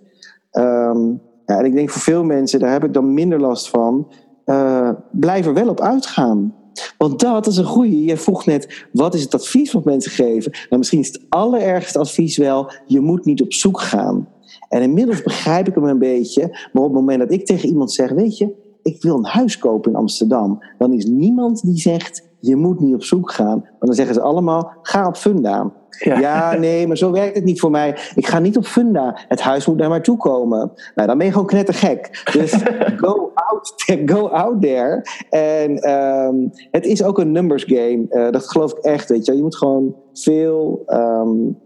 Um, 0.51 1.21
ja, 1.45 1.57
en 1.57 1.65
ik 1.65 1.73
denk 1.73 1.89
voor 1.89 2.01
veel 2.01 2.23
mensen, 2.23 2.59
daar 2.59 2.71
heb 2.71 2.83
ik 2.83 2.93
dan 2.93 3.13
minder 3.13 3.39
last 3.39 3.69
van. 3.69 4.11
Uh, 4.45 4.89
blijf 5.11 5.45
er 5.45 5.53
wel 5.53 5.69
op 5.69 5.81
uitgaan. 5.81 6.53
Want 6.97 7.19
dat 7.19 7.47
is 7.47 7.57
een 7.57 7.65
goede. 7.65 8.03
Je 8.03 8.17
vroeg 8.17 8.45
net, 8.45 8.87
wat 8.91 9.13
is 9.13 9.21
het 9.21 9.33
advies 9.33 9.71
wat 9.71 9.83
mensen 9.83 10.11
geven? 10.11 10.51
Nou, 10.51 10.77
misschien 10.77 10.99
is 10.99 11.07
het 11.07 11.25
allerergste 11.29 11.99
advies 11.99 12.37
wel, 12.37 12.71
je 12.85 12.99
moet 12.99 13.25
niet 13.25 13.41
op 13.41 13.53
zoek 13.53 13.79
gaan. 13.79 14.27
En 14.69 14.81
inmiddels 14.81 15.21
begrijp 15.21 15.67
ik 15.67 15.75
hem 15.75 15.83
een 15.83 15.99
beetje. 15.99 16.41
Maar 16.47 16.83
op 16.83 16.89
het 16.89 16.99
moment 16.99 17.19
dat 17.19 17.31
ik 17.31 17.45
tegen 17.45 17.69
iemand 17.69 17.91
zeg, 17.91 18.11
weet 18.11 18.37
je, 18.37 18.53
ik 18.83 19.01
wil 19.01 19.17
een 19.17 19.25
huis 19.25 19.57
kopen 19.57 19.91
in 19.91 19.97
Amsterdam. 19.97 20.63
Dan 20.77 20.93
is 20.93 21.05
niemand 21.05 21.61
die 21.61 21.77
zegt, 21.77 22.28
je 22.39 22.55
moet 22.55 22.79
niet 22.79 22.93
op 22.93 23.03
zoek 23.03 23.31
gaan. 23.31 23.59
Maar 23.59 23.75
dan 23.79 23.93
zeggen 23.93 24.15
ze 24.15 24.21
allemaal, 24.21 24.71
ga 24.81 25.07
op 25.07 25.17
Funda. 25.17 25.71
Ja. 25.89 26.19
ja. 26.19 26.55
nee, 26.55 26.87
maar 26.87 26.97
zo 26.97 27.11
werkt 27.11 27.35
het 27.35 27.43
niet 27.43 27.59
voor 27.59 27.71
mij. 27.71 27.97
Ik 28.15 28.27
ga 28.27 28.39
niet 28.39 28.57
op 28.57 28.65
Funda. 28.65 29.19
Het 29.27 29.41
huis 29.41 29.65
moet 29.65 29.77
naar 29.77 29.89
mij 29.89 29.99
toe 29.99 30.17
komen. 30.17 30.71
Nou, 30.95 31.07
dan 31.07 31.17
ben 31.17 31.25
je 31.25 31.31
gewoon 31.31 31.47
knettergek. 31.47 32.29
Dus 32.33 32.51
go, 33.03 33.31
out, 33.33 33.73
go 34.13 34.27
out 34.27 34.61
there. 34.61 35.01
En 35.29 35.89
um, 35.91 36.51
het 36.71 36.85
is 36.85 37.03
ook 37.03 37.19
een 37.19 37.31
numbers 37.31 37.63
game. 37.63 38.05
Uh, 38.09 38.31
dat 38.31 38.49
geloof 38.49 38.71
ik 38.71 38.77
echt, 38.77 39.09
weet 39.09 39.25
je. 39.25 39.35
Je 39.35 39.41
moet 39.41 39.57
gewoon 39.57 39.95
veel, 40.13 40.83
um, 40.87 41.57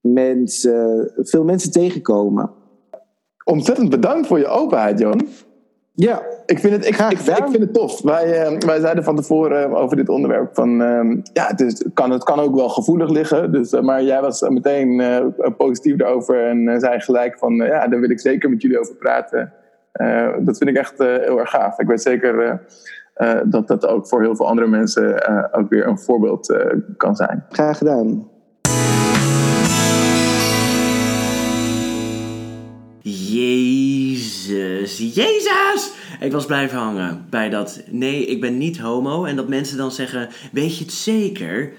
mensen, 0.00 1.12
veel 1.16 1.44
mensen 1.44 1.72
tegenkomen. 1.72 2.50
Ontzettend 3.44 3.90
bedankt 3.90 4.26
voor 4.26 4.38
je 4.38 4.46
openheid, 4.46 4.98
Jon. 4.98 5.28
Ja, 5.92 6.22
ik 6.50 6.58
vind 6.58 6.72
het, 6.72 6.86
ik, 6.86 6.96
ik, 6.96 7.10
ik, 7.10 7.48
vind 7.50 7.58
het 7.58 7.72
tof. 7.72 8.02
Wij, 8.02 8.52
uh, 8.52 8.58
wij 8.58 8.80
zeiden 8.80 9.04
van 9.04 9.16
tevoren 9.16 9.76
over 9.76 9.96
dit 9.96 10.08
onderwerp 10.08 10.54
van 10.54 10.80
uh, 10.82 11.16
ja, 11.32 11.46
het, 11.46 11.60
is, 11.60 11.84
kan, 11.94 12.10
het 12.10 12.24
kan 12.24 12.40
ook 12.40 12.54
wel 12.54 12.68
gevoelig 12.68 13.10
liggen. 13.10 13.52
Dus, 13.52 13.72
uh, 13.72 13.80
maar 13.80 14.02
jij 14.02 14.20
was 14.20 14.40
meteen 14.40 15.02
positief 15.56 15.96
daarover 15.96 16.46
en 16.46 16.80
zei 16.80 17.00
gelijk 17.00 17.38
van 17.38 17.54
ja, 17.54 17.88
daar 17.88 18.00
wil 18.00 18.10
ik 18.10 18.20
zeker 18.20 18.50
met 18.50 18.62
jullie 18.62 18.80
over 18.80 18.94
praten. 18.94 19.52
dat 20.38 20.58
vind 20.58 20.70
ik 20.70 20.76
echt 20.76 20.98
heel 20.98 21.38
erg 21.38 21.50
gaaf. 21.50 21.78
Ik 21.78 21.86
weet 21.86 22.02
zeker 22.02 22.60
dat 23.44 23.68
dat 23.68 23.86
ook 23.86 24.08
voor 24.08 24.22
heel 24.22 24.36
veel 24.36 24.48
andere 24.48 24.66
mensen 24.66 25.28
ook 25.52 25.68
weer 25.68 25.86
een 25.86 25.98
voorbeeld 25.98 26.56
kan 26.96 27.16
zijn. 27.16 27.44
Graag 27.48 27.78
gedaan. 27.78 28.28
Jezus, 34.30 35.14
Jezus! 35.14 35.90
Ik 36.20 36.32
was 36.32 36.46
blijven 36.46 36.78
hangen 36.78 37.26
bij 37.30 37.48
dat 37.48 37.82
nee, 37.88 38.26
ik 38.26 38.40
ben 38.40 38.58
niet 38.58 38.78
homo. 38.78 39.24
En 39.24 39.36
dat 39.36 39.48
mensen 39.48 39.76
dan 39.76 39.92
zeggen, 39.92 40.28
weet 40.52 40.78
je 40.78 40.84
het 40.84 40.92
zeker? 40.92 41.72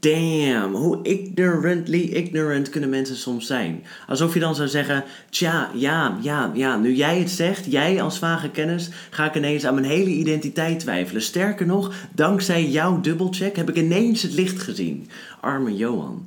Damn, 0.00 0.74
hoe 0.74 1.02
ignorantly 1.02 2.00
ignorant 2.00 2.68
kunnen 2.68 2.90
mensen 2.90 3.16
soms 3.16 3.46
zijn. 3.46 3.84
Alsof 4.06 4.34
je 4.34 4.40
dan 4.40 4.54
zou 4.54 4.68
zeggen, 4.68 5.04
tja, 5.30 5.70
ja, 5.74 6.18
ja, 6.22 6.50
ja, 6.54 6.76
nu 6.76 6.94
jij 6.94 7.18
het 7.18 7.30
zegt, 7.30 7.70
jij 7.70 8.02
als 8.02 8.18
vage 8.18 8.50
kennis, 8.50 8.90
ga 9.10 9.24
ik 9.24 9.34
ineens 9.34 9.64
aan 9.64 9.74
mijn 9.74 9.86
hele 9.86 10.10
identiteit 10.10 10.80
twijfelen. 10.80 11.22
Sterker 11.22 11.66
nog, 11.66 11.94
dankzij 12.14 12.64
jouw 12.64 13.00
dubbelcheck 13.00 13.56
heb 13.56 13.68
ik 13.68 13.76
ineens 13.76 14.22
het 14.22 14.32
licht 14.32 14.62
gezien. 14.62 15.08
Arme 15.40 15.76
Johan. 15.76 16.26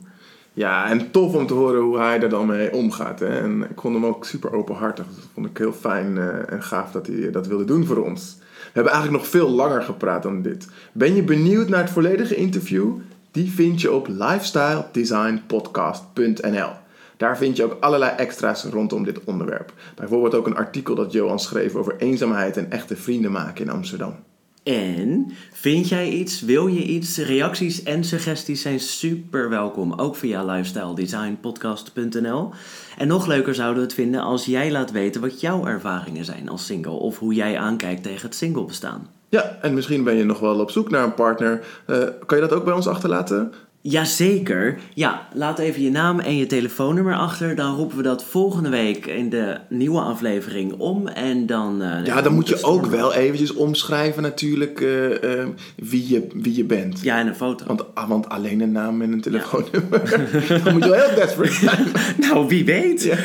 Ja, 0.53 0.89
en 0.89 1.12
tof 1.12 1.34
om 1.34 1.48
te 1.48 1.53
horen 1.53 1.81
hoe 1.81 1.98
hij 1.98 2.22
er 2.22 2.29
dan 2.29 2.46
mee 2.46 2.74
omgaat. 2.74 3.20
Hè? 3.20 3.39
En 3.39 3.67
ik 3.70 3.81
vond 3.81 3.93
hem 3.93 4.05
ook 4.05 4.25
super 4.25 4.53
openhartig. 4.53 5.05
Dat 5.05 5.27
vond 5.34 5.46
ik 5.46 5.58
heel 5.58 5.74
fijn 5.74 6.15
uh, 6.15 6.51
en 6.51 6.63
gaaf 6.63 6.91
dat 6.91 7.08
hij 7.08 7.31
dat 7.31 7.48
wilde 7.48 7.65
doen 7.65 7.86
voor 7.86 8.05
ons. 8.05 8.38
We 8.39 8.46
hebben 8.74 8.93
eigenlijk 8.93 9.24
nog 9.24 9.31
veel 9.31 9.50
langer 9.50 9.81
gepraat 9.81 10.24
dan 10.24 10.41
dit. 10.41 10.67
Ben 10.91 11.15
je 11.15 11.24
benieuwd 11.24 11.70
naar 11.70 11.81
het 11.81 11.89
volledige 11.89 12.36
interview? 12.36 12.91
Die 13.31 13.51
vind 13.51 13.81
je 13.81 13.91
op 13.91 14.08
lifestyledesignpodcast.nl. 14.08 16.70
Daar 17.17 17.38
vind 17.38 17.58
je 17.58 17.63
ook 17.63 17.77
allerlei 17.79 18.12
extra's 18.17 18.63
rondom 18.63 19.03
dit 19.03 19.24
onderwerp. 19.24 19.74
Bijvoorbeeld 19.96 20.36
ook 20.36 20.48
een 20.48 20.55
artikel 20.55 20.96
dat 20.96 21.12
Johan 21.12 21.39
schreef 21.39 21.75
over 21.75 21.96
eenzaamheid 21.98 22.58
en 22.58 22.72
echte 22.72 22.96
vrienden 22.96 23.31
maken 23.31 23.65
in 23.65 23.72
Amsterdam. 23.72 24.15
En 24.63 25.31
vind 25.51 25.89
jij 25.89 26.09
iets, 26.09 26.41
wil 26.41 26.67
je 26.67 26.83
iets? 26.83 27.17
Reacties 27.17 27.83
en 27.83 28.03
suggesties 28.03 28.61
zijn 28.61 28.79
super 28.79 29.49
welkom, 29.49 29.93
ook 29.93 30.15
via 30.15 30.43
lifestyledesignpodcast.nl. 30.43 32.51
En 32.97 33.07
nog 33.07 33.27
leuker 33.27 33.55
zouden 33.55 33.77
we 33.77 33.83
het 33.83 33.93
vinden 33.93 34.21
als 34.21 34.45
jij 34.45 34.71
laat 34.71 34.91
weten 34.91 35.21
wat 35.21 35.41
jouw 35.41 35.65
ervaringen 35.65 36.25
zijn 36.25 36.49
als 36.49 36.65
single 36.65 36.91
of 36.91 37.19
hoe 37.19 37.33
jij 37.33 37.57
aankijkt 37.57 38.03
tegen 38.03 38.27
het 38.27 38.35
single 38.35 38.65
bestaan. 38.65 39.07
Ja, 39.29 39.57
en 39.61 39.73
misschien 39.73 40.03
ben 40.03 40.15
je 40.15 40.23
nog 40.23 40.39
wel 40.39 40.59
op 40.59 40.71
zoek 40.71 40.89
naar 40.89 41.03
een 41.03 41.13
partner. 41.13 41.65
Uh, 41.87 41.97
kan 42.25 42.37
je 42.37 42.47
dat 42.47 42.57
ook 42.57 42.65
bij 42.65 42.73
ons 42.73 42.87
achterlaten? 42.87 43.53
Jazeker. 43.83 44.79
Ja, 44.93 45.27
laat 45.33 45.59
even 45.59 45.81
je 45.81 45.91
naam 45.91 46.19
en 46.19 46.38
je 46.38 46.45
telefoonnummer 46.45 47.15
achter. 47.15 47.55
Dan 47.55 47.75
roepen 47.75 47.97
we 47.97 48.03
dat 48.03 48.23
volgende 48.23 48.69
week 48.69 49.05
in 49.05 49.29
de 49.29 49.57
nieuwe 49.69 50.00
aflevering 50.00 50.73
om. 50.77 51.07
En 51.07 51.45
dan. 51.45 51.81
Uh, 51.81 52.05
ja, 52.05 52.21
dan 52.21 52.33
moet 52.33 52.47
je 52.47 52.63
ook 52.63 52.85
wel 52.85 53.13
eventjes 53.13 53.53
omschrijven, 53.53 54.23
natuurlijk, 54.23 54.79
uh, 54.79 55.09
uh, 55.09 55.45
wie, 55.75 56.09
je, 56.09 56.27
wie 56.33 56.55
je 56.55 56.63
bent. 56.63 57.01
Ja, 57.01 57.19
en 57.19 57.27
een 57.27 57.35
foto. 57.35 57.65
Want, 57.65 57.95
ah, 57.95 58.09
want 58.09 58.29
alleen 58.29 58.61
een 58.61 58.71
naam 58.71 59.01
en 59.01 59.11
een 59.11 59.21
telefoonnummer. 59.21 60.27
Ja. 60.47 60.57
dan 60.63 60.73
moet 60.73 60.83
je 60.83 60.89
wel 60.89 61.07
heel 61.07 61.15
desperate 61.15 61.53
zijn. 61.53 61.88
nou, 62.29 62.47
wie 62.47 62.65
weet. 62.65 63.03
Ja. 63.03 63.17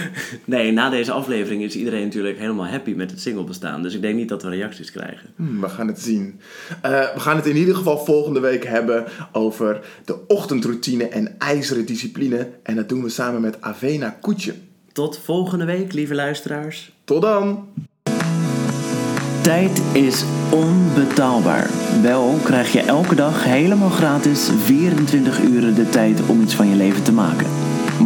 Nee, 0.45 0.73
na 0.73 0.91
deze 0.91 1.13
aflevering 1.13 1.63
is 1.63 1.77
iedereen 1.77 2.05
natuurlijk 2.05 2.39
helemaal 2.39 2.67
happy 2.67 2.93
met 2.93 3.11
het 3.11 3.21
single 3.21 3.45
bestaan. 3.45 3.83
Dus 3.83 3.95
ik 3.95 4.03
denk 4.03 4.17
niet 4.17 4.29
dat 4.29 4.43
we 4.43 4.49
reacties 4.49 4.91
krijgen. 4.91 5.29
Hmm, 5.37 5.61
we 5.61 5.69
gaan 5.69 5.87
het 5.87 6.01
zien. 6.01 6.41
we 6.83 7.13
gaan 7.17 7.37
het 7.37 7.47
in 7.47 7.57
ieder 7.57 7.75
geval 7.75 8.05
volgende 8.05 8.41
week 8.41 8.65
hebben 8.65 9.05
over 9.33 9.81
de 10.05 10.27
ochtend 10.27 10.45
ochtendroutine 10.47 11.09
en 11.09 11.39
ijzeren 11.39 11.87
discipline. 11.87 12.49
En 12.63 12.77
dat 12.77 12.89
doen 12.89 13.03
we 13.03 13.09
samen 13.09 13.41
met 13.41 13.57
Avena 13.61 14.17
Koetje. 14.21 14.55
Tot 14.93 15.19
volgende 15.19 15.65
week, 15.65 15.93
lieve 15.93 16.15
luisteraars. 16.15 16.93
Tot 17.05 17.23
dan! 17.23 17.69
Tijd 19.43 19.83
is 19.93 20.25
onbetaalbaar. 20.51 21.71
Wel 22.03 22.39
krijg 22.45 22.73
je 22.73 22.81
elke 22.81 23.15
dag 23.15 23.45
helemaal 23.45 23.91
gratis 23.91 24.51
24 24.65 25.43
uur 25.43 25.75
de 25.75 25.89
tijd 25.89 26.21
om 26.27 26.43
iets 26.43 26.55
van 26.55 26.69
je 26.69 26.77
leven 26.77 27.03
te 27.03 27.13
maken. 27.13 27.47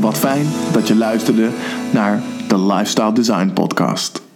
Wat 0.00 0.18
fijn 0.18 0.46
dat 0.72 0.88
je 0.88 0.96
luisterde 0.96 1.48
naar 1.92 2.22
de 2.48 2.58
Lifestyle 2.58 3.12
Design 3.12 3.52
Podcast. 3.52 4.29